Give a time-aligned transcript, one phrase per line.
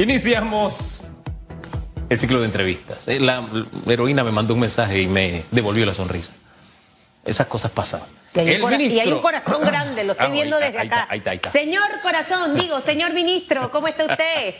[0.00, 1.04] Iniciamos
[2.08, 3.06] el ciclo de entrevistas.
[3.06, 3.46] Eh, la
[3.86, 6.32] heroína me mandó un mensaje y me devolvió la sonrisa.
[7.22, 8.00] Esas cosas pasan.
[8.32, 11.06] Y hay, un, corazón grande, lo estoy ah, viendo desde acá.
[11.52, 14.54] Señor corazón, digo, señor ministro, ¿cómo está usted?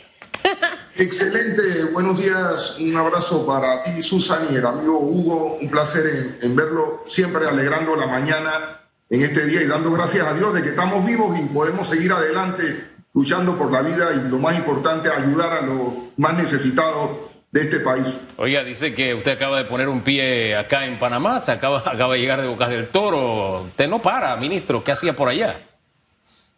[0.95, 6.55] Excelente, buenos días, un abrazo para ti, Susan, y el amigo Hugo, un placer en,
[6.55, 8.79] verlo, siempre alegrando la mañana
[9.09, 12.11] en este día y dando gracias a Dios de que estamos vivos y podemos seguir
[12.11, 17.61] adelante luchando por la vida y lo más importante, ayudar a los más necesitados de
[17.61, 18.17] este país.
[18.37, 22.13] Oiga, dice que usted acaba de poner un pie acá en Panamá, se acaba, acaba
[22.13, 23.63] de llegar de Bocas del Toro.
[23.63, 25.67] Usted no para, ministro, ¿qué hacía por allá?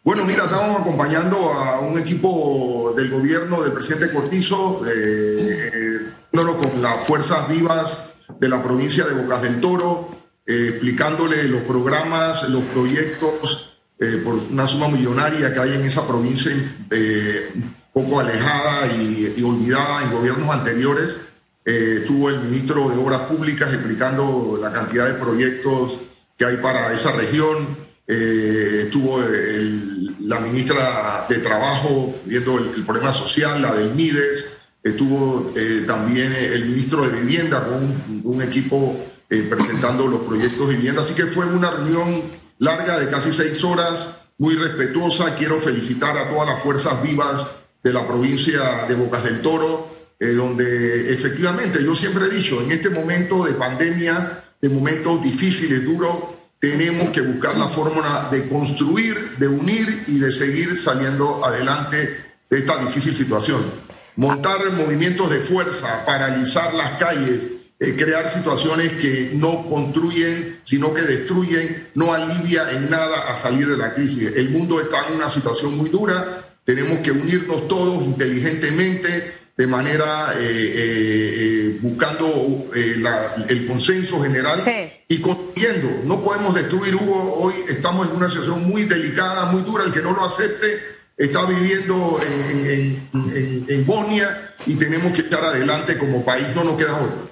[0.04, 6.82] Bueno, mira, estamos acompañando a un equipo del gobierno del presidente Cortizo, eh, eh con
[6.82, 10.10] las fuerzas vivas de la provincia de Bocas del Toro,
[10.44, 16.06] eh, explicándole los programas, los proyectos eh, por una suma millonaria que hay en esa
[16.06, 16.52] provincia
[17.54, 21.16] un poco alejada y, olvidada en gobiernos anteriores.
[21.64, 26.00] estuvo el ministro de Obras Públicas explicando la cantidad de proyectos
[26.36, 27.78] que hay para esa región.
[28.06, 29.94] estuvo el
[30.26, 36.66] la ministra de Trabajo viendo el, problema social, la del MIDES, estuvo eh, también el
[36.66, 38.98] ministro de Vivienda con un, equipo
[39.30, 41.02] eh, presentando los proyectos de vivienda.
[41.02, 42.24] Así que fue una reunión
[42.64, 45.34] larga de casi seis horas, muy respetuosa.
[45.36, 47.46] Quiero felicitar a todas las fuerzas vivas
[47.82, 52.72] de la provincia de Bocas del Toro, eh, donde efectivamente yo siempre he dicho, en
[52.72, 56.16] este momento de pandemia, de momentos difíciles, duros,
[56.58, 62.56] tenemos que buscar la fórmula de construir, de unir y de seguir saliendo adelante de
[62.56, 63.62] esta difícil situación.
[64.16, 67.48] Montar movimientos de fuerza, paralizar las calles,
[67.80, 73.68] eh, crear situaciones que no construyen, sino que destruyen, no alivia en nada a salir
[73.68, 74.32] de la crisis.
[74.34, 80.34] El mundo está en una situación muy dura, tenemos que unirnos todos inteligentemente, de manera
[80.36, 84.60] eh, eh, eh, buscando el consenso general
[85.06, 86.02] y construyendo.
[86.04, 87.34] No podemos destruir Hugo.
[87.34, 89.84] Hoy estamos en una situación muy delicada, muy dura.
[89.84, 90.66] El que no lo acepte
[91.16, 96.48] está viviendo en, en, en Bosnia y tenemos que estar adelante como país.
[96.54, 97.23] No nos queda otro.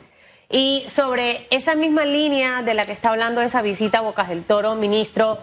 [0.52, 4.44] Y sobre esa misma línea de la que está hablando esa visita a Bocas del
[4.44, 5.38] Toro, ministro,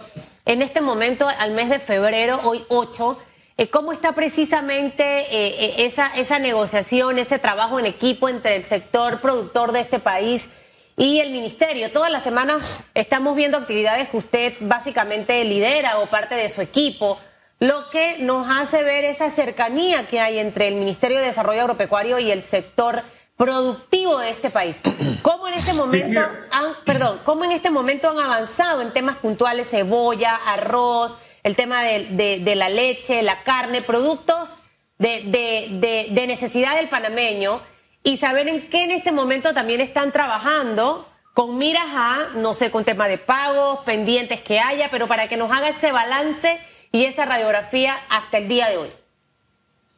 [0.46, 3.18] en este momento, al mes de febrero, hoy 8,
[3.58, 8.64] eh, ¿Cómo está precisamente eh, eh, esa, esa negociación, ese trabajo en equipo entre el
[8.64, 10.48] sector productor de este país
[10.96, 11.92] y el ministerio?
[11.92, 12.62] Todas las semanas
[12.94, 17.20] estamos viendo actividades que usted básicamente lidera o parte de su equipo,
[17.60, 22.18] lo que nos hace ver esa cercanía que hay entre el Ministerio de Desarrollo Agropecuario
[22.20, 23.04] y el sector
[23.40, 24.76] productivo de este país.
[25.22, 26.20] ¿Cómo en este momento
[26.52, 31.16] han, perdón, cómo en este momento han avanzado en temas puntuales, cebolla, arroz?
[31.44, 34.50] el tema de, la leche, la carne, productos
[34.98, 37.62] de, necesidad del panameño
[38.04, 42.72] y saber en qué en este momento también están trabajando con miras a, no sé,
[42.72, 46.60] con tema de pagos, pendientes que haya, pero para que nos haga ese balance
[46.92, 48.92] y esa radiografía hasta el día de hoy.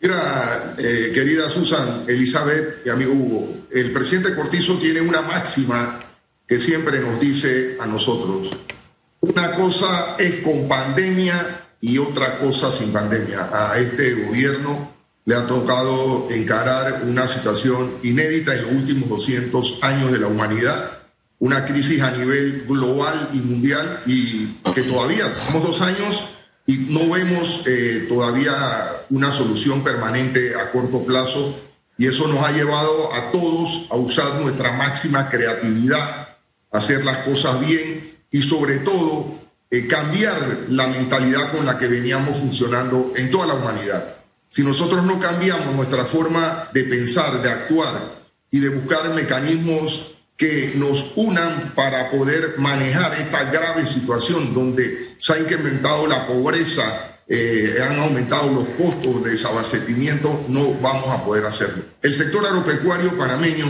[0.02, 6.00] Mira, eh, querida Susan, Elizabeth y amigo Hugo, el presidente Cortizo tiene una máxima
[6.48, 8.50] que siempre nos dice a nosotros,
[9.20, 13.52] una cosa es con pandemia y otra cosa sin pandemia.
[13.54, 14.92] A este gobierno
[15.26, 21.00] le ha tocado encarar una situación inédita en los últimos 200 años de la humanidad,
[21.38, 26.24] una crisis a nivel global y mundial y que todavía tenemos dos años
[26.72, 31.60] y no vemos eh, todavía una solución permanente a corto plazo
[31.98, 36.38] y eso nos ha llevado a todos a usar nuestra máxima creatividad,
[36.72, 39.38] hacer las cosas bien y sobre todo
[39.70, 44.16] eh, cambiar la mentalidad con la que veníamos funcionando en toda la humanidad.
[44.50, 48.16] Si nosotros no cambiamos nuestra forma de pensar, de actuar
[48.50, 55.34] y de buscar mecanismos que nos unan para poder manejar esta grave situación donde se
[55.34, 61.46] ha incrementado la pobreza, eh, han aumentado los costos de desabastecimiento, no vamos a poder
[61.46, 61.84] hacerlo.
[62.02, 63.68] El sector agropecuario panameño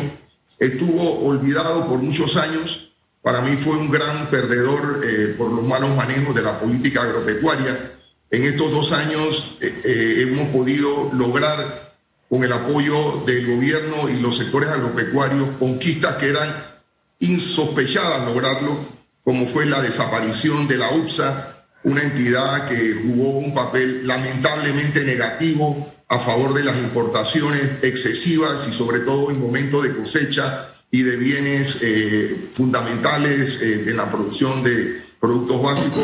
[0.59, 5.93] estuvo olvidado por muchos años, para mí fue un gran perdedor eh, por los malos
[5.97, 7.91] manejos de la política agropecuaria.
[8.29, 11.97] En estos dos años eh, eh, hemos podido lograr,
[12.29, 16.70] con el apoyo del gobierno y los sectores agropecuarios, conquistas que eran
[17.21, 18.85] insospechadas lograrlo,
[19.23, 25.91] como fue la desaparición de la UPSA, una entidad que jugó un papel lamentablemente negativo
[26.09, 31.15] a favor de las importaciones excesivas y sobre todo en momentos de cosecha y de
[31.15, 36.03] bienes eh, fundamentales eh, en la producción de productos básicos.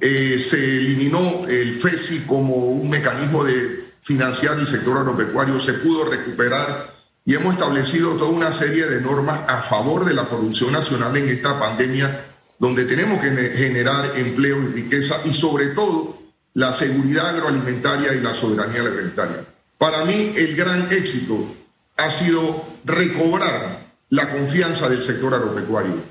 [0.00, 6.10] Eh, se eliminó el FESI como un mecanismo de financiar el sector agropecuario, se pudo
[6.10, 6.95] recuperar
[7.26, 11.28] y hemos establecido toda una serie de normas a favor de la producción nacional en
[11.28, 12.24] esta pandemia,
[12.60, 16.22] donde tenemos que generar empleo y riqueza y sobre todo
[16.54, 19.44] la seguridad agroalimentaria y la soberanía alimentaria.
[19.76, 21.52] Para mí el gran éxito
[21.96, 26.04] ha sido recobrar la confianza del sector agropecuario.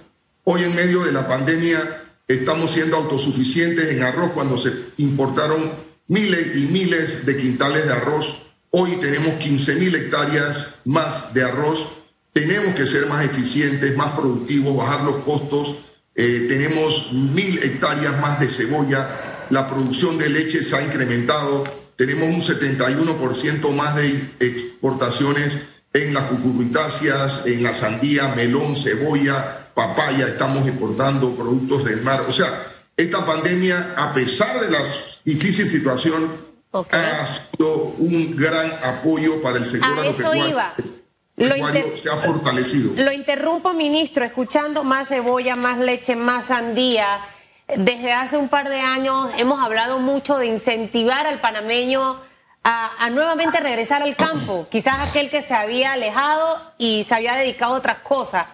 [0.44, 1.80] Hoy en medio de la pandemia
[2.28, 5.72] estamos siendo autosuficientes en arroz cuando se importaron
[6.10, 8.45] miles y miles de quintales de arroz
[8.78, 11.94] Hoy tenemos 15 mil hectáreas más de arroz.
[12.34, 15.78] Tenemos que ser más eficientes, más productivos, bajar los costos.
[16.14, 19.48] Eh, tenemos mil hectáreas más de cebolla.
[19.50, 21.64] La producción de leche se ha incrementado.
[21.96, 25.58] Tenemos un 71% más de exportaciones
[25.94, 30.28] en las cucurbitáceas, en la sandía, melón, cebolla, papaya.
[30.28, 32.26] Estamos exportando productos del mar.
[32.28, 32.68] O sea,
[32.98, 34.84] esta pandemia, a pesar de la
[35.24, 36.45] difícil situación,
[36.92, 40.76] ha sido un gran apoyo para el sector a eso iba.
[41.38, 41.56] Lo
[41.96, 42.94] se ha fortalecido.
[42.96, 47.20] Lo interrumpo, ministro, escuchando más cebolla, más leche, más sandía.
[47.76, 52.22] Desde hace un par de años hemos hablado mucho de incentivar al panameño
[52.64, 57.36] a, a, nuevamente regresar al campo, quizás aquel que se había alejado y se había
[57.36, 58.46] dedicado a otras cosas.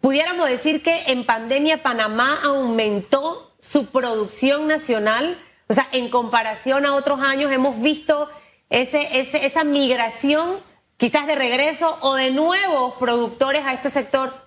[0.00, 6.94] Pudiéramos decir que en pandemia Panamá aumentó su producción nacional o sea, en comparación a
[6.94, 8.28] otros años hemos visto
[8.70, 10.58] ese, esa migración
[10.96, 14.46] quizás de regreso o de nuevos productores a este sector.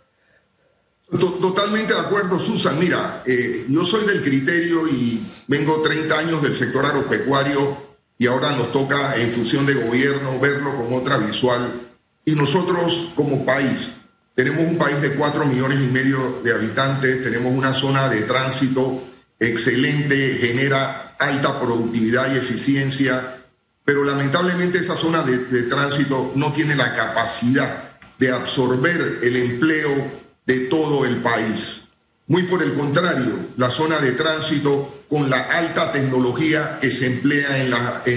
[1.10, 2.80] Totalmente de acuerdo, Susan.
[2.80, 8.52] Mira, eh, yo soy del criterio y vengo 30 años del sector agropecuario y ahora
[8.52, 11.90] nos toca en función de gobierno verlo con otra visual.
[12.26, 13.98] Y nosotros como país,
[14.36, 19.02] tenemos un país de 4 millones y medio de habitantes, tenemos una zona de tránsito
[19.40, 23.44] excelente, genera alta productividad y eficiencia,
[23.86, 30.60] pero lamentablemente esa zona de, tránsito no tiene la capacidad de absorber el empleo de
[30.62, 31.86] todo el país.
[32.28, 37.58] Muy por el contrario, la zona de tránsito con la alta tecnología que se emplea
[37.58, 37.72] en,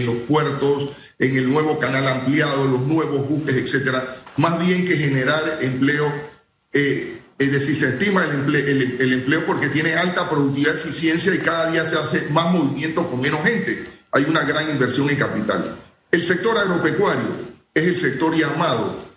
[0.05, 5.59] los puertos, en el nuevo canal ampliado, los nuevos buques, etcétera, más bien que generar
[5.63, 6.13] empleo,
[6.75, 11.39] eh, es decir, se estima el empleo, el, empleo porque tiene alta productividad, eficiencia y
[11.39, 13.85] cada día se hace más movimiento con menos gente.
[14.13, 15.77] Hay una gran inversión en capital.
[16.11, 19.09] El sector agropecuario es el sector llamado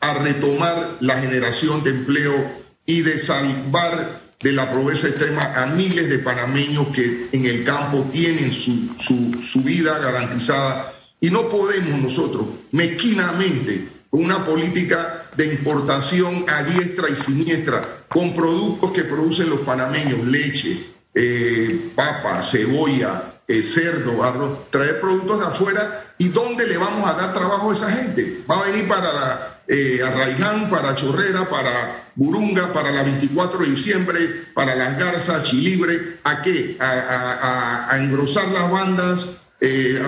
[0.00, 6.08] a retomar la generación de empleo y de salvar de la pobreza extrema a miles
[6.08, 10.92] de panameños que en el campo tienen su, su, su vida garantizada.
[11.20, 18.92] Y no podemos nosotros mezquinamente una política de importación a diestra y siniestra con productos
[18.92, 26.14] que producen los panameños, leche, eh, papa, cebolla, eh, cerdo, arroz, traer productos de afuera
[26.18, 28.44] y dónde le vamos a dar trabajo a esa gente.
[28.50, 34.18] Va a venir para eh, Arraiján, para Chorrera, para Burunga, para la 24 de diciembre,
[34.54, 36.76] para las Garzas, Chilibre, ¿a qué?
[36.80, 39.26] A, engrosar las bandas,
[39.60, 40.00] eh,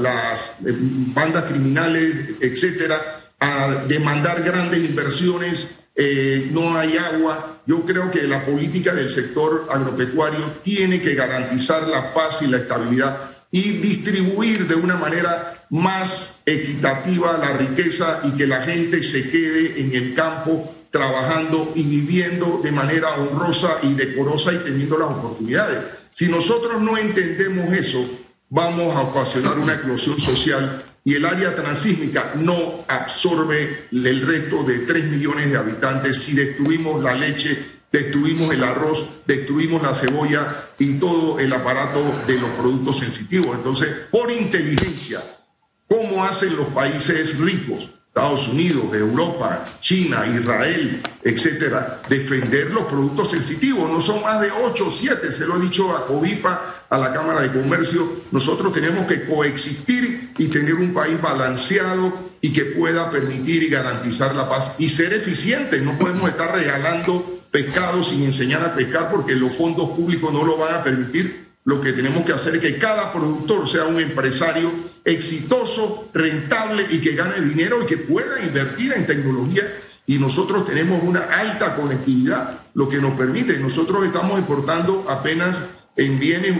[0.00, 7.60] las bandas criminales, etcétera, a demandar grandes inversiones, eh, no hay agua.
[7.66, 12.58] Yo creo que la política del sector agropecuario tiene que garantizar la paz y la
[12.58, 19.28] estabilidad y distribuir de una manera más equitativa la riqueza y que la gente se
[19.28, 25.08] quede en el campo trabajando y viviendo de manera honrosa y decorosa y teniendo las
[25.08, 25.80] oportunidades.
[26.12, 28.08] Si nosotros no entendemos eso,
[28.50, 34.80] vamos a ocasionar una eclosión social y el área transísmica no absorbe el resto de
[34.80, 40.94] 3 millones de habitantes si destruimos la leche, destruimos el arroz, destruimos la cebolla y
[40.94, 43.56] todo el aparato de los productos sensitivos.
[43.56, 45.22] Entonces, por inteligencia,
[45.88, 47.90] ¿cómo hacen los países ricos?
[48.14, 53.90] Estados Unidos, Europa, China, Israel, etcétera, defender los productos sensitivos.
[53.90, 57.14] No son más de 8 o 7, se lo he dicho a Covipa, a la
[57.14, 58.24] Cámara de Comercio.
[58.30, 64.34] Nosotros tenemos que coexistir y tener un país balanceado y que pueda permitir y garantizar
[64.34, 65.82] la paz y ser eficientes.
[65.82, 70.58] No podemos estar regalando pescado sin enseñar a pescar porque los fondos públicos no lo
[70.58, 71.51] van a permitir.
[71.64, 74.70] Lo que tenemos que hacer es que cada productor sea un empresario
[75.04, 79.62] exitoso, rentable y que gane dinero y que pueda invertir en tecnología.
[80.06, 83.58] Y nosotros tenemos una alta conectividad, lo que nos permite.
[83.58, 85.56] Nosotros estamos exportando apenas
[85.96, 86.56] en bienes,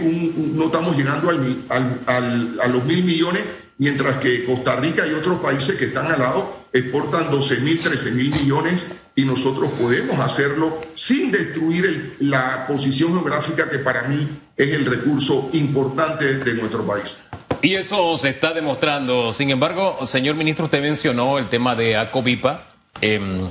[0.54, 3.42] no estamos llegando al, a los mil millones,
[3.78, 8.10] mientras que Costa Rica y otros países que están al lado exportan 12 mil, 13
[8.12, 14.68] mil millones y nosotros podemos hacerlo sin destruir la posición geográfica que para mí es
[14.68, 17.22] el recurso importante de nuestro país.
[17.60, 19.32] Y eso se está demostrando.
[19.32, 22.64] Sin embargo, señor ministro, usted mencionó el tema de Acovipa.
[23.00, 23.48] Em,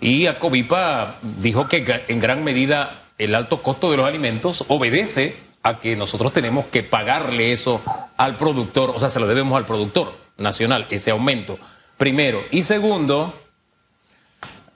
[0.00, 5.78] y Acovipa dijo que en gran medida el alto costo de los alimentos obedece a
[5.78, 7.82] que nosotros tenemos que pagarle eso
[8.16, 11.58] al productor, o sea, se lo debemos al productor nacional, ese aumento,
[12.00, 12.46] primero.
[12.50, 13.38] Y segundo,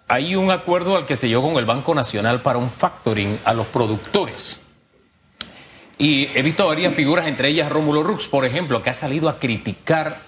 [0.08, 3.54] hay un acuerdo al que se llegó con el Banco Nacional para un factoring a
[3.54, 4.60] los productores.
[5.96, 9.38] Y he visto varias figuras, entre ellas Rómulo Rux, por ejemplo, que ha salido a
[9.38, 10.20] criticar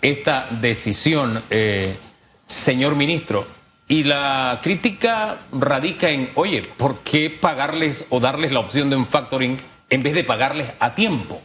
[0.00, 1.98] esta decisión, eh,
[2.46, 3.46] señor ministro.
[3.86, 9.06] Y la crítica radica en, oye, ¿por qué pagarles o darles la opción de un
[9.06, 11.42] factoring en vez de pagarles a tiempo?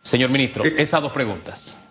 [0.00, 1.81] Señor ministro, eh, esas dos preguntas.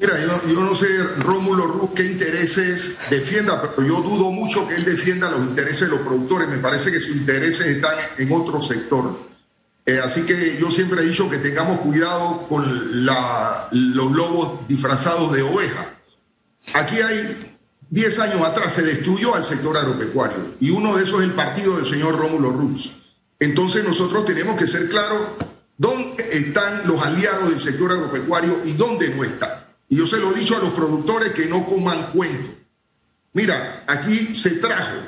[0.00, 0.14] Mira,
[0.48, 0.86] yo, no sé,
[1.18, 5.88] Rómulo Ruz, qué intereses defienda, pero yo dudo mucho que él defienda los intereses de
[5.88, 6.48] los productores.
[6.48, 9.28] Me parece que sus intereses están en otro sector.
[9.84, 12.64] Eh, así que yo siempre he dicho que tengamos cuidado con
[13.02, 15.94] los lobos disfrazados de oveja.
[16.72, 17.36] Aquí hay
[17.90, 21.76] 10 años atrás se destruyó al sector agropecuario y uno de esos es el partido
[21.76, 22.94] del señor Rómulo Ruz.
[23.38, 25.20] Entonces nosotros tenemos que ser claros
[25.76, 29.59] dónde están los aliados del sector agropecuario y dónde no están.
[29.90, 32.54] Y yo se lo he dicho a los productores que no coman cuento.
[33.34, 35.02] Mira, aquí se trajo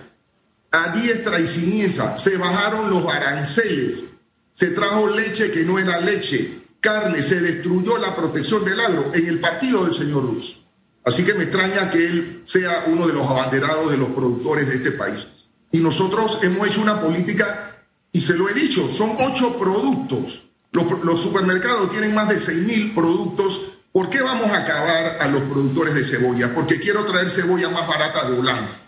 [0.71, 4.05] a diestra y siniestra, se bajaron los aranceles,
[4.53, 9.27] se trajo leche que no era leche, carne, se destruyó la protección del agro en
[9.27, 10.65] el partido del señor Ruz.
[11.05, 14.77] Así que me extraña que él sea uno de los abanderados de los productores de
[14.77, 15.29] este país.
[15.71, 20.45] Y nosotros hemos hecho una política, y se lo he dicho, son ocho productos.
[20.71, 23.61] Los, supermercados tienen más de seis mil productos.
[23.93, 26.55] ¿Por qué vamos a acabar a los productores de cebolla?
[26.55, 28.79] Porque quiero traer cebolla más barata de Holanda.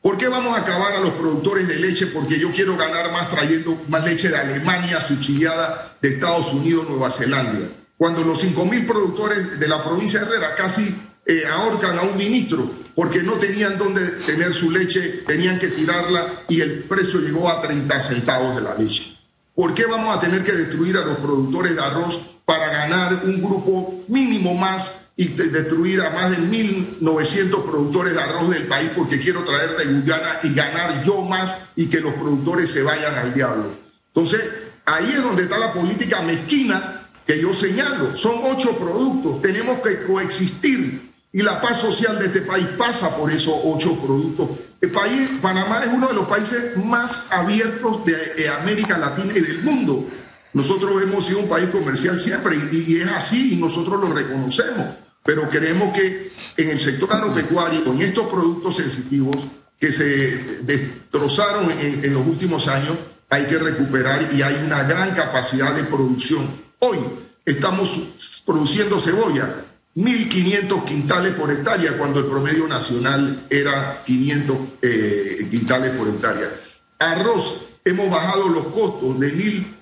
[0.00, 2.06] ¿Por qué vamos a acabar a los productores de leche?
[2.06, 7.10] Porque yo quiero ganar más trayendo más leche de Alemania subsidiada de Estados Unidos, Nueva
[7.10, 7.72] Zelanda.
[7.98, 10.94] Cuando los cinco mil productores de la provincia de Herrera casi
[11.26, 16.44] eh, ahorcan a un ministro porque no tenían dónde tener su leche, tenían que tirarla
[16.48, 19.14] y el precio llegó a 30 centavos de la leche.
[19.54, 23.42] ¿Por qué vamos a tener que destruir a los productores de arroz para ganar un
[23.42, 29.20] grupo mínimo más y destruir a más de 1.900 productores de arroz del país porque
[29.20, 33.32] quiero traer de Guyana y ganar yo más y que los productores se vayan al
[33.32, 33.76] diablo?
[34.08, 34.42] Entonces,
[34.84, 38.16] ahí es donde está la política mezquina que yo señalo.
[38.16, 43.30] Son ocho productos, tenemos que coexistir y la paz social de este país pasa por
[43.32, 44.50] esos ocho productos.
[44.80, 49.62] El país, Panamá es uno de los países más abiertos de, América Latina y del
[49.62, 50.06] mundo.
[50.54, 54.86] Nosotros hemos sido un país comercial siempre y, es así y nosotros lo reconocemos.
[55.24, 59.36] Pero queremos que en el sector agropecuario, con estos productos sensitivos
[59.78, 62.96] que se destrozaron en, en los últimos años,
[63.28, 66.48] hay que recuperar y hay una gran capacidad de producción.
[66.78, 66.98] Hoy
[67.44, 67.98] estamos
[68.46, 69.64] produciendo cebolla
[69.96, 76.52] 1.500 quintales por hectárea cuando el promedio nacional era 500 eh, quintales por hectárea.
[76.98, 79.30] Arroz, hemos bajado los costos de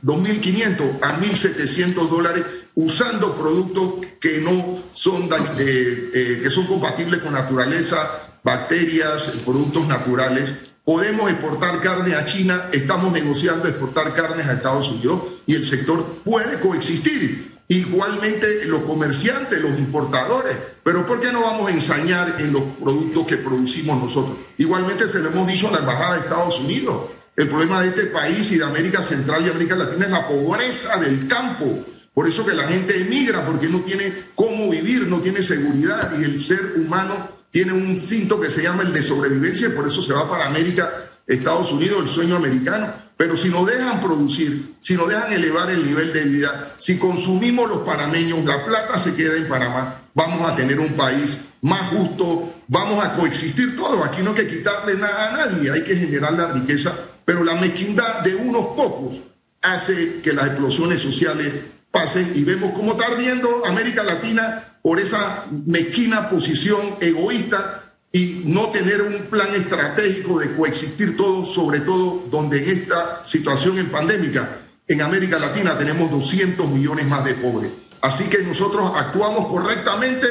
[0.02, 2.44] 2.500 a 1.700 dólares
[2.74, 5.28] usando productos que no son,
[5.58, 10.54] eh, eh, que son compatibles con naturaleza, bacterias, productos naturales.
[10.84, 16.22] Podemos exportar carne a China, estamos negociando exportar carnes a Estados Unidos y el sector
[16.24, 20.54] puede coexistir Igualmente los comerciantes, los importadores.
[20.84, 24.36] Pero ¿por qué no vamos a ensañar en los productos que producimos nosotros?
[24.58, 27.06] Igualmente se lo hemos dicho a la Embajada de Estados Unidos.
[27.34, 30.98] El problema de este país y de América Central y América Latina es la pobreza
[30.98, 31.86] del campo.
[32.12, 36.24] Por eso que la gente emigra, porque no tiene cómo vivir, no tiene seguridad y
[36.24, 40.02] el ser humano tiene un instinto que se llama el de sobrevivencia y por eso
[40.02, 42.92] se va para América, Estados Unidos, el sueño americano.
[43.16, 47.68] Pero si nos dejan producir, si nos dejan elevar el nivel de vida, si consumimos
[47.68, 52.54] los panameños, la plata se queda en Panamá, vamos a tener un país más justo,
[52.68, 54.04] vamos a coexistir todos.
[54.04, 56.92] Aquí no hay que quitarle nada a nadie, hay que generar la riqueza,
[57.24, 59.20] pero la mezquindad de unos pocos
[59.62, 61.52] hace que las explosiones sociales
[61.90, 68.68] pasen y vemos cómo está ardiendo América Latina por esa mezquina posición egoísta y no
[68.68, 74.58] tener un plan estratégico de coexistir todos, sobre todo donde en esta situación en pandémica,
[74.86, 77.72] en América Latina tenemos 200 millones más de pobres.
[78.02, 80.26] Así que nosotros actuamos correctamente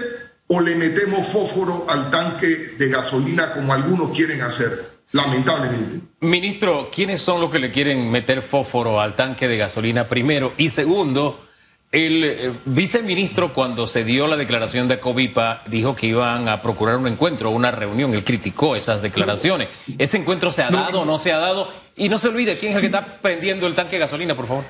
[0.48, 6.02] o le metemos fósforo al tanque de gasolina como algunos quieren hacer, lamentablemente.
[6.22, 10.54] Ministro, ¿quiénes son los que le quieren meter fósforo al tanque de gasolina primero?
[10.58, 11.46] Y segundo,
[11.92, 16.96] el eh, viceministro, cuando se dio la declaración de Covipa, dijo que iban a procurar
[16.96, 18.14] un encuentro, una reunión.
[18.14, 19.70] Él criticó esas declaraciones.
[19.98, 21.72] ¿Ese encuentro se ha dado o no se ha dado?
[21.98, 24.48] Y no se olvide, ¿quién es el que está prendiendo el tanque de gasolina, por
[24.48, 24.64] favor?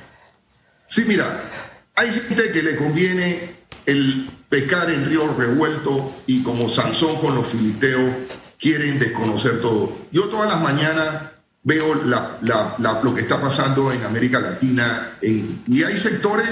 [0.88, 1.44] Sí, mira,
[1.96, 3.56] hay gente que le conviene
[3.86, 8.14] el pescar en río revuelto y como Sansón con los filisteos
[8.62, 9.98] quieren desconocer todo.
[10.12, 11.32] Yo todas las mañanas
[11.63, 16.48] veo lo que está pasando en América Latina y hay sectores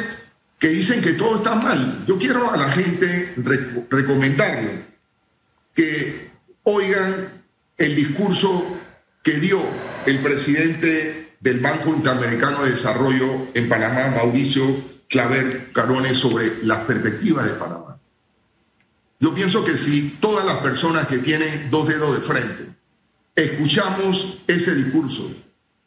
[0.58, 2.04] que dicen que todo está mal.
[2.08, 3.36] Yo quiero a la gente
[3.90, 4.88] recomendarle
[5.74, 6.32] que
[6.64, 7.44] oigan
[7.78, 8.78] el discurso
[9.24, 9.62] que dio
[10.06, 14.64] el presidente del Banco Interamericano de Desarrollo en Panamá, Mauricio
[15.08, 17.89] Claver Carones, sobre las perspectivas de Panamá.
[19.20, 22.70] Yo pienso que si todas las personas que tienen dos dedos de frente
[23.36, 25.32] escuchamos ese discurso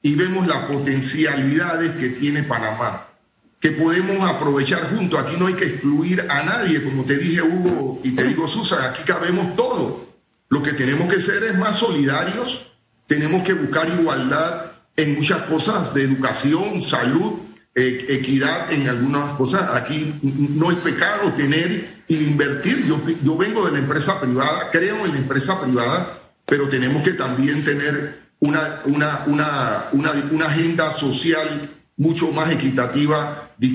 [0.02, 3.08] y vemos las potencialidades que tiene Panamá,
[3.60, 5.18] que podemos aprovechar juntos.
[5.18, 8.82] Aquí no hay que excluir a nadie, como te dije Hugo y te digo Susan,
[8.82, 10.08] aquí cabemos todo.
[10.48, 12.72] Lo que tenemos que ser es más solidarios,
[13.06, 17.34] tenemos que buscar igualdad en muchas cosas de educación, salud,
[17.74, 19.70] e, equidad en algunas cosas.
[19.74, 22.84] Aquí no es pecado tener e invertir.
[22.86, 27.12] Yo, yo vengo de la empresa privada, creo en la empresa privada, pero tenemos que
[27.12, 33.70] también tener una, una, una, una, agenda social mucho más equitativa, de,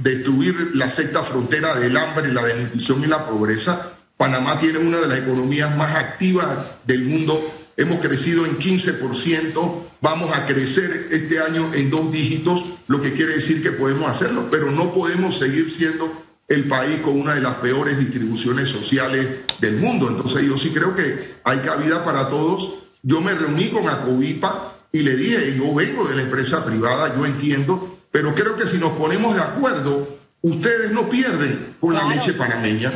[0.00, 3.92] destruir la secta frontera del hambre, la desnutrición y la pobreza.
[4.16, 6.48] Panamá tiene una de las economías más activas
[6.86, 7.52] del mundo.
[7.76, 13.36] Hemos crecido en 15%, vamos a crecer este año en dos dígitos, lo que quiere
[13.36, 17.56] decir que podemos hacerlo, pero no podemos seguir siendo el país con una de las
[17.56, 19.26] peores distribuciones sociales
[19.60, 20.08] del mundo.
[20.10, 22.74] Entonces yo sí creo que hay cabida para todos.
[23.02, 27.24] Yo me reuní con Acovipa, y le dije, yo vengo de la empresa privada, yo
[27.24, 32.34] entiendo, pero creo que si nos ponemos de acuerdo, ustedes no pierden con la leche
[32.34, 32.92] panameña,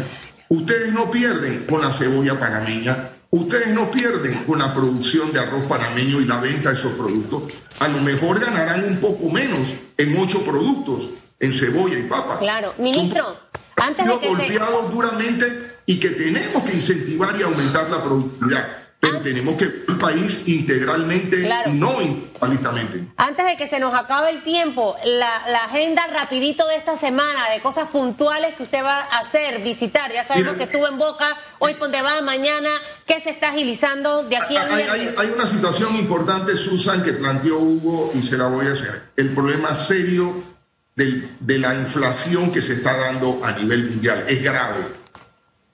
[0.51, 5.67] ustedes no pierden con la cebolla panameña, ustedes no pierden con la producción de arroz
[5.67, 7.53] panameño y la venta de esos productos.
[7.79, 12.39] A lo mejor ganarán un poco menos en ocho productos, en cebolla y papa.
[12.39, 13.37] Claro, ministro,
[13.77, 19.21] antes de que golpeados duramente y que tenemos que incentivar y aumentar la productividad pero
[19.21, 23.07] tenemos que ver el país integralmente y no individualistamente.
[23.17, 27.61] Antes de que se nos acabe el tiempo, la, agenda rapidito de esta semana, de
[27.61, 30.13] cosas puntuales que usted va a hacer, visitar.
[30.13, 32.71] Ya sabemos que estuvo en Boca, hoy donde va, mañana,
[33.07, 37.13] ¿qué se está agilizando de aquí a hay, hay, hay una situación importante, Susan, que
[37.13, 39.11] planteó Hugo y se la voy a hacer.
[39.17, 40.57] El problema serio
[40.97, 44.87] de la inflación que se está dando a nivel mundial es grave.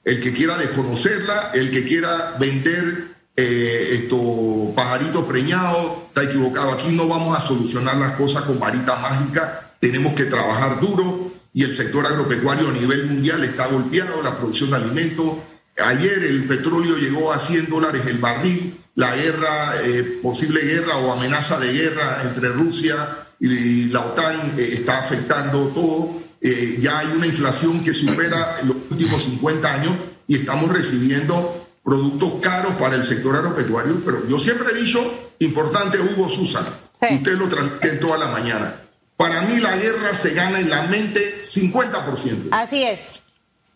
[0.05, 6.73] El que quiera desconocerla, el que quiera vender eh, esto, pajarito preñado, está equivocado.
[6.73, 11.65] Aquí no vamos a solucionar las cosas con varita mágica, tenemos que trabajar duro y
[11.65, 15.39] el sector agropecuario a nivel mundial está golpeado, la producción de alimentos.
[15.83, 21.13] Ayer el petróleo llegó a 100 dólares el barril, la guerra, eh, posible guerra o
[21.13, 26.21] amenaza de guerra entre Rusia y la OTAN eh, está afectando todo.
[26.43, 29.93] ya hay una inflación que supera los últimos 50 años
[30.27, 35.99] y estamos recibiendo productos caros para el sector agropecuario, pero yo siempre he dicho, importante
[36.01, 36.65] Hugo Susan,
[37.11, 38.81] usted lo transmite toda la mañana.
[39.17, 42.49] Para mí la guerra se gana en la mente 50%.
[42.51, 43.23] Así es.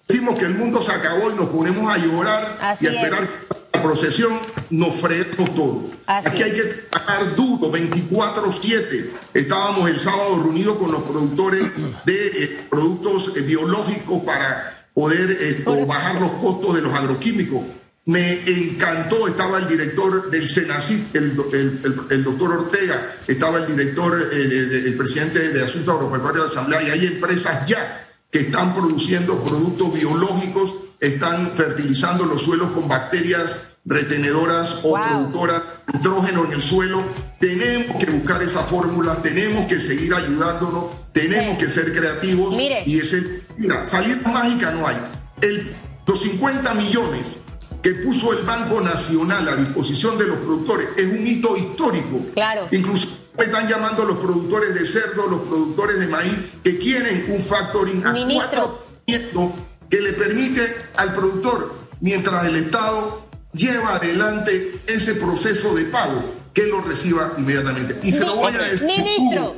[0.08, 3.28] Decimos que el mundo se acabó y nos ponemos a llorar y a esperar
[3.72, 4.38] la procesión,
[4.70, 5.90] nos freemos todo.
[6.06, 9.10] Aquí hay que trabajar duro, 24-7.
[9.34, 11.62] Estábamos el sábado reunidos con los productores
[12.04, 17.64] de eh, productos eh, biológicos para poder bajar los costos de los agroquímicos
[18.06, 24.96] me encantó, estaba el director del Senacit, el, doctor Ortega, estaba el director, eh, el
[24.96, 29.92] presidente de Asuntos Agropecuarios de la Asamblea, y hay empresas ya que están produciendo productos
[29.92, 37.02] biológicos, están fertilizando los suelos con bacterias retenedoras o productoras de nitrógeno en el suelo.
[37.40, 42.54] Tenemos que buscar esa fórmula, tenemos que seguir ayudándonos, tenemos que ser creativos.
[42.86, 44.96] Y ese, mira, salida mágica no hay.
[45.40, 45.74] El,
[46.06, 47.40] los 50 millones
[47.82, 52.26] que puso el Banco Nacional a disposición de los productores es un hito histórico.
[52.34, 52.68] Claro.
[52.72, 53.08] Incluso
[53.38, 58.14] están llamando los productores de cerdo, los productores de maíz, que quieren un factoring a
[58.14, 59.52] 4%
[59.90, 66.66] que le permite al productor, mientras el Estado lleva adelante ese proceso de pago, que
[66.66, 67.98] lo reciba inmediatamente.
[68.02, 68.82] Y se lo voy a decir.
[68.82, 69.56] Ministro,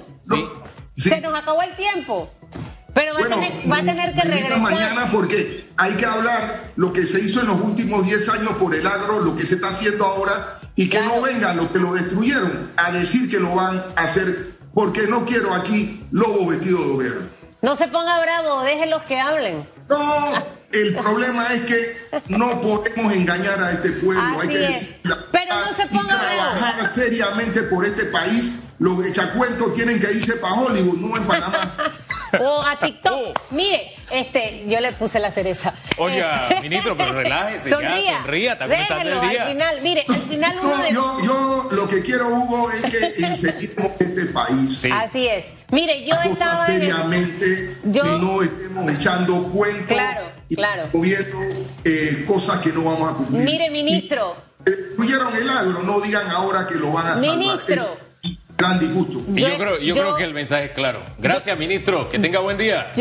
[0.96, 2.30] se nos acabó el tiempo.
[2.94, 4.58] Pero va, a, tener, va a tener que regresar.
[4.60, 8.74] mañana porque hay que hablar lo que se hizo en los últimos 10 años por
[8.74, 11.92] el agro, lo que se está haciendo ahora y que no vengan los que lo
[11.92, 16.92] destruyeron a decir que lo van a hacer porque no quiero aquí lobos vestidos de
[16.92, 17.16] oveja.
[17.62, 19.68] No se ponga bravo, déjenlos que hablen.
[19.88, 20.34] No,
[20.72, 21.96] el problema es que
[22.28, 25.00] no podemos engañar a este pueblo, hay que decir
[25.32, 28.52] Pero no se ponga y trabajar seriamente por este país.
[28.78, 31.76] Los echacuentos tienen que irse para Hollywood, no en Panamá.
[32.40, 33.12] o a TikTok.
[33.12, 33.32] Oh.
[33.54, 35.74] Mire, este, yo le puse la cereza.
[35.96, 39.42] Oiga, Este, ministro, pero relájese ya, sonría, está comenzando el día.
[39.44, 40.92] Al final, mire, al final uno Yo, de...
[40.92, 44.78] yo, yo lo que quiero, Hugo, es que incentivemos este país.
[44.78, 44.90] Sí.
[44.90, 45.44] Así es.
[45.70, 50.88] Mire, yo estaba en el- seriamente, Yo- si no estemos echando cuentos Claro, y claro.
[50.94, 51.38] moviendo
[51.84, 53.44] eh, cosas que no vamos a cumplir.
[53.44, 54.36] Mire, ministro.
[54.66, 54.74] Y, eh,
[55.40, 57.36] el agro, no digan ahora que lo van a salvar.
[57.36, 57.74] Ministro.
[57.74, 58.07] Es
[58.80, 59.22] disgusto.
[59.34, 61.02] Y yo, Yo- creo, yo, yo- creo que el mensaje es claro.
[61.18, 62.08] Gracias, ministro.
[62.08, 62.92] Que tenga buen día.